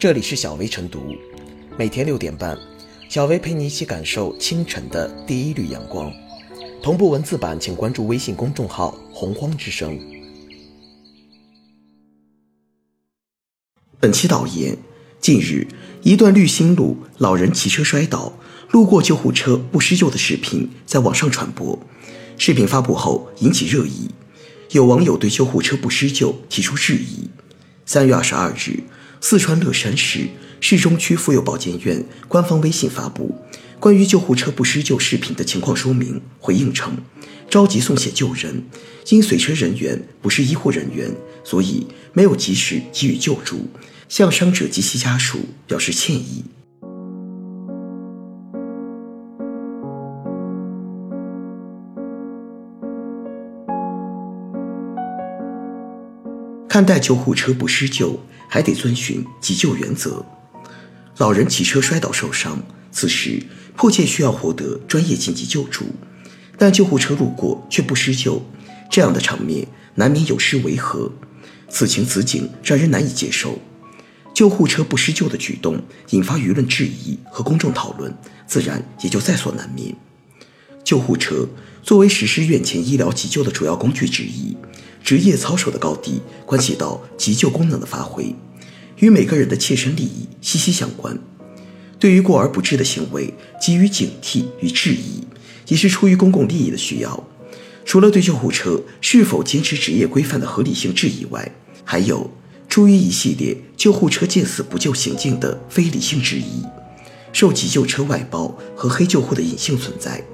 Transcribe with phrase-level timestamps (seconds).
[0.00, 1.14] 这里是小薇晨读，
[1.76, 2.56] 每天六点半，
[3.10, 6.10] 小薇陪你一起感受清晨的第一缕阳光。
[6.82, 10.00] 同步文字版，请关注微信公众号“洪荒之声”。
[14.00, 14.74] 本期导言：
[15.20, 15.68] 近日，
[16.00, 18.32] 一段绿心路老人骑车摔倒，
[18.70, 21.78] 路过救护车不施救的视频在网上传播。
[22.38, 24.08] 视频发布后引起热议，
[24.70, 27.28] 有网友对救护车不施救提出质疑。
[27.84, 28.82] 三月二十二日。
[29.22, 30.28] 四川乐山市
[30.60, 33.34] 市中区妇幼保健院官方微信发布
[33.78, 36.96] 关于救护车不施救视频的情况说明，回应称，
[37.48, 38.64] 着急送血救人，
[39.08, 41.10] 因随车人员不是医护人员，
[41.44, 43.68] 所以没有及时给予救助，
[44.08, 46.44] 向伤者及其家属表示歉意。
[56.68, 58.20] 看待救护车不施救。
[58.50, 60.26] 还得遵循急救原则。
[61.16, 63.42] 老人骑车摔倒受伤，此时
[63.76, 65.86] 迫切需要获得专业紧急救助，
[66.58, 68.42] 但救护车路过却不施救，
[68.90, 71.10] 这样的场面难免有失违和。
[71.68, 73.58] 此情此景让人难以接受。
[74.34, 78.12] 救护车不施救的举动引发舆论质疑和公众讨论，
[78.46, 79.94] 自然也就在所难免。
[80.82, 81.46] 救护车
[81.82, 84.56] 作为实施院前医疗急救的主要工具之一。
[85.02, 88.34] 职业操守的高低，关系到急救功能的发挥，
[88.98, 91.18] 与每个人的切身利益息息相关。
[91.98, 95.24] 对于过而不治的行为，给予警惕与质疑，
[95.68, 97.24] 也是出于公共利益的需要。
[97.84, 101.52] 除了对救护车是否坚持职业规范的合理性质疑外，
[101.84, 102.30] 还有
[102.68, 106.62] 出于一系列救护车见死不救行径的非理性质疑。
[107.32, 110.24] 受急救车外包和黑救护的隐性存在，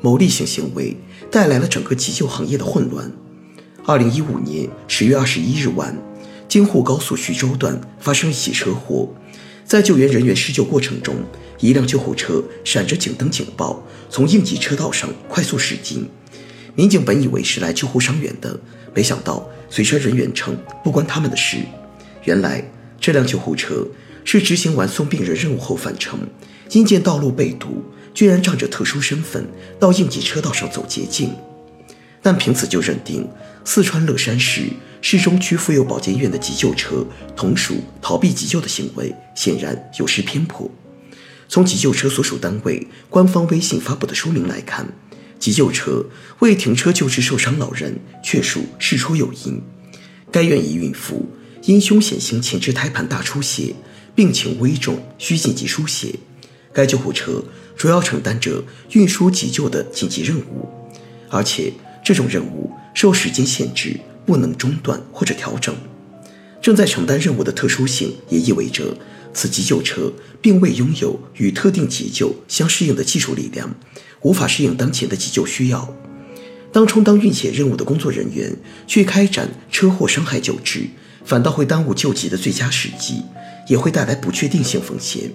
[0.00, 0.96] 牟利性行为
[1.30, 3.12] 带来了整个急救行业的混乱。
[3.84, 5.96] 二零一五年十月二十一日晚，
[6.46, 9.12] 京沪高速徐州段发生一起车祸，
[9.64, 11.16] 在救援人员施救过程中，
[11.58, 16.08] 一辆救护车闪着警灯警报，从应急车道上快速驶进。
[16.76, 18.56] 民警本以为是来救护伤员的，
[18.94, 21.56] 没想到随车人员称不关他们的事。
[22.22, 22.64] 原来
[23.00, 23.84] 这辆救护车
[24.24, 26.20] 是执行完送病人任务后返程，
[26.70, 27.82] 因见道路被堵，
[28.14, 29.44] 居然仗着特殊身份
[29.80, 31.34] 到应急车道上走捷径。
[32.22, 33.28] 但凭此就认定
[33.64, 34.68] 四川乐山市
[35.00, 40.70] 市中区妇幼保健院的急救车同属逃避急救的行为，显然有失偏颇。
[41.48, 44.86] 从急救车所属单位官方微信发布的说明来看，
[45.40, 46.06] 急救车
[46.38, 49.60] 未停车救治受伤老人，确属事出有因。
[50.30, 51.28] 该院一孕妇
[51.64, 53.74] 因凶险性前置胎盘大出血，
[54.14, 56.14] 病情危重，需紧急输血。
[56.72, 57.42] 该救护车
[57.76, 58.62] 主要承担着
[58.92, 60.68] 运输急救的紧急任务，
[61.28, 61.72] 而且。
[62.02, 65.74] 这种任务受时间限制，不能中断或者调整。
[66.60, 68.96] 正在承担任务的特殊性，也意味着
[69.34, 73.74] 此急救车并未拥有与特定急救相适应的技术力量，
[74.20, 75.92] 无法适应当前的急救需要。
[76.72, 80.86] 当充当运血任务的工作人员去开展车祸伤害救治，
[81.24, 83.22] 反倒会耽误救急的最佳时机，
[83.68, 85.30] 也会带来不确定性风险。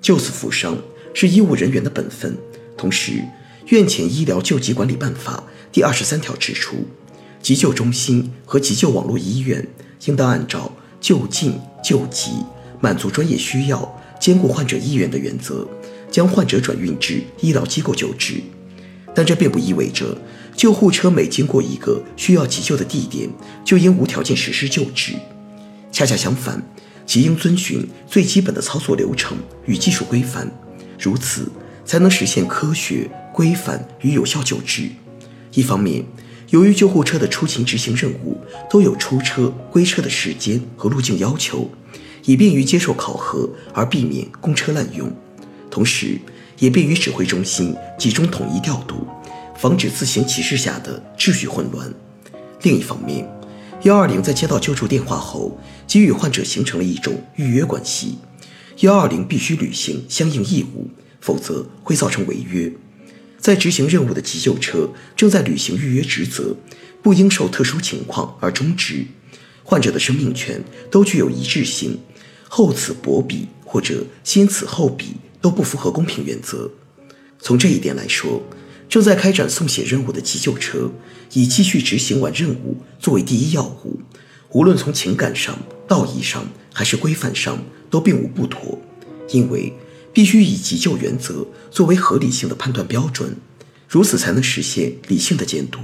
[0.00, 0.78] 救死扶伤
[1.12, 2.38] 是医务人员的本分，
[2.76, 3.12] 同时，
[3.66, 5.42] 《院前医疗救急管理办法》。
[5.72, 6.86] 第二十三条指出，
[7.42, 9.66] 急救中心和急救网络医院
[10.04, 12.30] 应当按照就近救急、
[12.80, 15.66] 满足专业需要、兼顾患者意愿的原则，
[16.10, 18.40] 将患者转运至医疗机构救治。
[19.12, 20.16] 但这并不意味着
[20.54, 23.28] 救护车每经过一个需要急救的地点，
[23.64, 25.14] 就应无条件实施救治。
[25.90, 26.62] 恰恰相反，
[27.04, 30.48] 其应遵循最基本的操作流程与技术规范，
[31.00, 31.50] 如此
[31.84, 34.88] 才能实现科学、规范与有效救治。
[35.52, 36.02] 一方面，
[36.48, 41.70] 由于救护车的出勤执行任务都有出车归车的时间和路径要求，
[42.24, 45.08] 以便于接受考核而避免公车滥用；
[45.70, 46.18] 同时，
[46.58, 49.06] 也便于指挥中心集中统一调度，
[49.58, 51.92] 防止自行其事下的秩序混乱。
[52.62, 53.28] 另一方面，
[53.82, 58.16] 幺二零在接到救助电话后，即与患者形成了一种预约关系，
[58.80, 60.88] 幺二零必须履行相应义务，
[61.20, 62.72] 否则会造成违约。
[63.46, 66.56] 在执行任务的急救车正在履行预约职责，
[67.00, 69.06] 不应受特殊情况而终止。
[69.62, 70.60] 患者的生命权
[70.90, 71.96] 都具有一致性，
[72.48, 76.68] 厚此薄彼或者先此后彼都不符合公平原则。
[77.38, 78.42] 从这一点来说，
[78.88, 80.90] 正在开展送血任务的急救车
[81.32, 84.00] 以继续执行完任务作为第一要务，
[84.50, 85.56] 无论从情感上、
[85.86, 86.44] 道义上
[86.74, 88.76] 还是规范上都并无不妥，
[89.30, 89.72] 因为。
[90.16, 93.36] 必须以急救原则作为合理性的判断标准
[93.86, 95.78] 如此才能实现理性的监督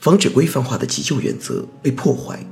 [0.00, 2.44] 防止规范化的急救原则被破坏。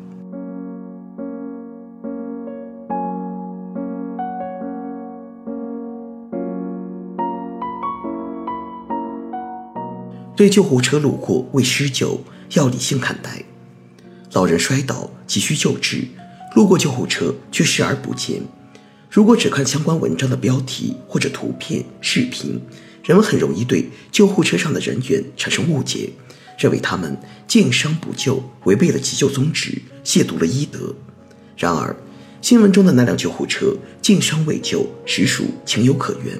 [10.36, 12.20] 对救护车路过未施救
[12.52, 13.42] 要理性看待。
[14.34, 16.06] 老人摔倒急需救治
[16.54, 18.40] 路过救护车却视而不见
[19.10, 22.60] 如果只看相关文章的标题或者图片、视频，
[23.02, 26.10] 人们很容易对救护车上的人员产生误解，
[26.58, 27.16] 认为他们
[27.46, 30.94] 见伤不救，违背了急救宗旨，亵渎了医德。
[31.56, 31.96] 然而，
[32.42, 36.38] 新闻中的那辆救护车见伤未救，实属情有可原。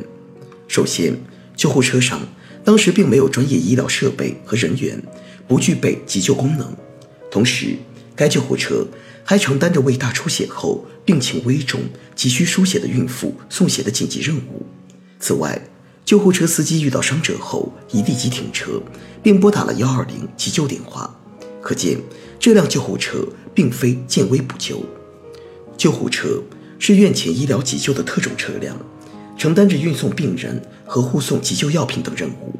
[0.68, 1.18] 首先，
[1.56, 2.20] 救护车上
[2.62, 5.02] 当时并没有专业医疗设备和人员，
[5.48, 6.76] 不具备急救功能。
[7.30, 7.76] 同时，
[8.18, 8.84] 该救护车
[9.22, 11.82] 还承担着为大出血后病情危重、
[12.16, 14.66] 急需输血的孕妇送血的紧急任务。
[15.20, 15.62] 此外，
[16.04, 18.82] 救护车司机遇到伤者后已立即停车，
[19.22, 21.14] 并拨打了幺二零急救电话。
[21.62, 21.96] 可见，
[22.40, 23.24] 这辆救护车
[23.54, 24.84] 并非见危不救。
[25.76, 26.42] 救护车
[26.80, 28.76] 是院前医疗急救的特种车辆，
[29.36, 32.57] 承担着运送病人和护送急救药品等任务。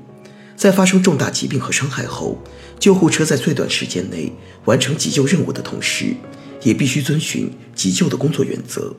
[0.58, 2.36] 在发生重大疾病和伤害后，
[2.80, 4.32] 救护车在最短时间内
[4.64, 6.16] 完成急救任务的同时，
[6.62, 8.92] 也必须遵循急救的工作原则，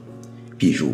[0.57, 0.93] 比如。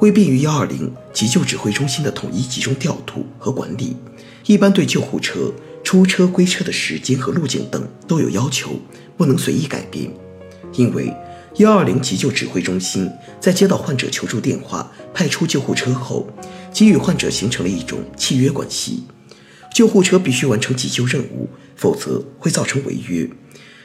[0.00, 3.94] 为便于幺二零急救指挥中心的统一集中调度和管理，
[4.46, 5.52] 一般对救护车
[5.84, 8.70] 出车归车的时间和路径等都有要求，
[9.18, 10.10] 不能随意改变。
[10.72, 11.14] 因为
[11.56, 16.26] 幺二零急救指挥中心在接到患者求助电话、派出救护车后，
[16.72, 19.04] 即与患者形成了一种契约关系，
[19.72, 23.28] 救护车必须完成急救任务，否则会造成违约。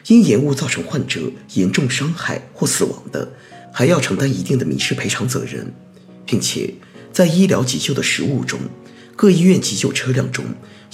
[0.07, 1.19] 因延误造成患者
[1.53, 3.31] 严重伤害或死亡的，
[3.73, 5.73] 还要承担一定的民事赔偿责任。
[6.25, 6.73] 并且，
[7.11, 8.59] 在医疗急救的实务中，
[9.15, 10.43] 各医院急救车辆中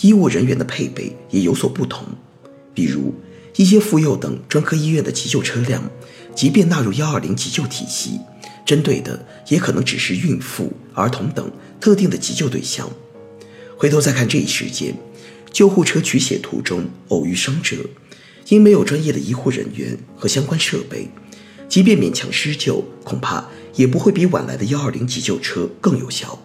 [0.01, 2.05] 医务人员的配备也有所不同。
[2.73, 3.13] 比如，
[3.55, 5.83] 一些妇幼等专科医院的急救车辆，
[6.35, 8.19] 即便纳入幺二零急救体系，
[8.65, 12.89] 针对的也可能只是孕妇、儿童等特定的急救对象。
[13.81, 14.93] 回头再看这一事件，
[15.51, 17.77] 救护车取血途中偶遇伤者，
[18.47, 21.09] 因没有专业的医护人员和相关设备，
[21.67, 23.43] 即便勉强施救，恐怕。
[23.73, 26.37] 也不会比晚来的幺二零急救车更有效，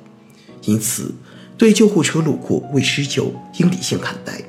[0.62, 1.12] 因此，
[1.58, 4.42] 对救护车路过未施救应理性看待。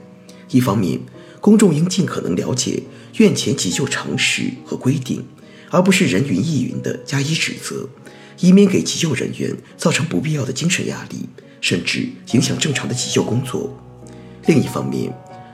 [0.51, 0.98] 一方面，
[1.42, 2.83] 公众应尽可能了解
[3.18, 5.25] 院前急救常识和规定，
[5.72, 7.90] 而不是人云亦云的加以指责，
[8.40, 11.28] 以免给急救人员造成不必要的精神压力，
[11.62, 13.69] 甚至影响正常的急救工作。
[14.45, 15.13] 另一方面，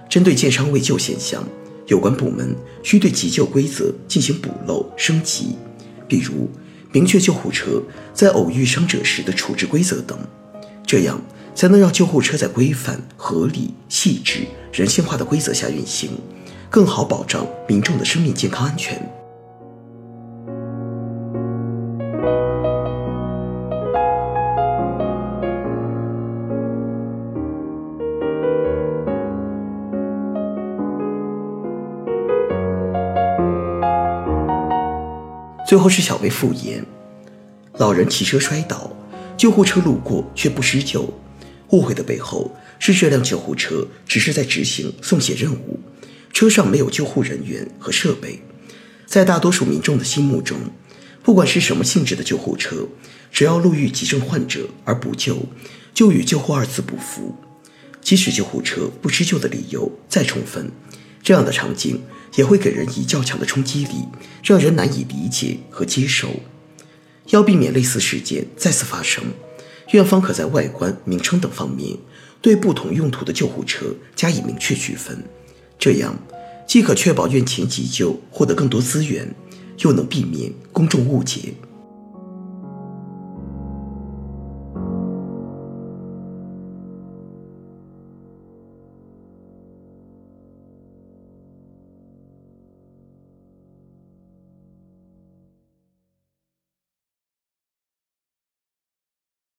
[0.09, 1.43] 针对见伤未救现象，
[1.87, 5.57] 有关部门需对急救规则进行补漏升级，
[6.07, 6.49] 比如。
[6.95, 7.81] 明确救护车
[8.13, 10.15] 在偶遇伤者时的处置规则等，
[10.85, 11.19] 这样
[11.55, 14.41] 才能让救护车在规范、合理、细致、
[14.71, 16.11] 人性化的规则下运行，
[16.69, 19.01] 更好保障民众的生命健康安全。
[35.65, 36.85] 最后是小薇复言，
[37.77, 38.91] 老人骑车摔倒，
[39.37, 41.11] 救护车路过却不施救。
[41.69, 45.79] 误会的背后是这辆救护车只是在执行送血任务，
[46.31, 48.41] 车上没有救护人员和设备。
[49.07, 50.57] 在大多数民众的心目中，
[51.23, 52.87] 不管是什么性质的救护车，
[53.31, 55.45] 只要路遇急症患者而不救，
[55.93, 57.35] 就与救护二字不符。
[58.01, 60.69] 即使救护车不施救的理由再充分，
[61.23, 62.01] 这样的场景。
[62.35, 64.05] 也会给人以较强的冲击力，
[64.43, 66.29] 让人难以理解和接受。
[67.27, 69.23] 要避免类似事件再次发生，
[69.91, 71.97] 院方可在外观、名称等方面
[72.41, 73.85] 对不同用途的救护车
[74.15, 75.23] 加以明确区分，
[75.79, 76.17] 这样
[76.67, 79.33] 既可确保院前急救获得更多资源，
[79.79, 81.53] 又能避免公众误解。